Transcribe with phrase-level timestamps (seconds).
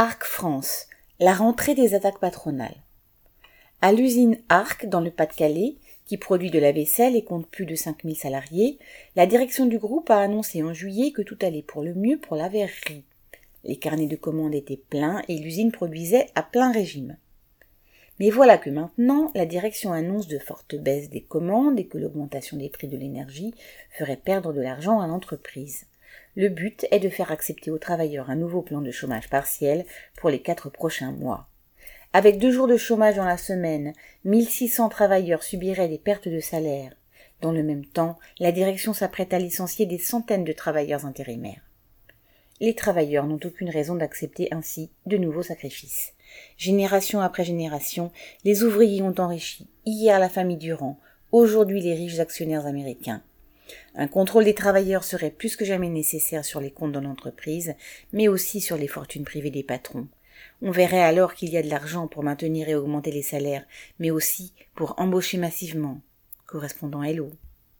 [0.00, 0.86] Arc France,
[1.18, 2.84] la rentrée des attaques patronales.
[3.80, 5.74] À l'usine Arc, dans le Pas-de-Calais,
[6.06, 8.78] qui produit de la vaisselle et compte plus de 5000 salariés,
[9.16, 12.36] la direction du groupe a annoncé en juillet que tout allait pour le mieux pour
[12.36, 13.02] la verrerie.
[13.64, 17.16] Les carnets de commandes étaient pleins et l'usine produisait à plein régime.
[18.20, 22.56] Mais voilà que maintenant, la direction annonce de fortes baisses des commandes et que l'augmentation
[22.56, 23.52] des prix de l'énergie
[23.90, 25.86] ferait perdre de l'argent à l'entreprise.
[26.36, 29.84] Le but est de faire accepter aux travailleurs un nouveau plan de chômage partiel
[30.16, 31.48] pour les quatre prochains mois.
[32.12, 33.92] Avec deux jours de chômage dans la semaine,
[34.24, 36.92] 1600 travailleurs subiraient des pertes de salaire.
[37.40, 41.62] Dans le même temps, la direction s'apprête à licencier des centaines de travailleurs intérimaires.
[42.60, 46.14] Les travailleurs n'ont aucune raison d'accepter ainsi de nouveaux sacrifices.
[46.56, 48.10] Génération après génération,
[48.44, 50.98] les ouvriers ont enrichi, hier la famille Durand,
[51.30, 53.22] aujourd'hui les riches actionnaires américains.
[53.94, 57.74] Un contrôle des travailleurs serait plus que jamais nécessaire sur les comptes de l'entreprise,
[58.12, 60.08] mais aussi sur les fortunes privées des patrons.
[60.62, 63.66] On verrait alors qu'il y a de l'argent pour maintenir et augmenter les salaires,
[63.98, 66.00] mais aussi pour embaucher massivement.
[66.46, 67.30] Correspondant Hello.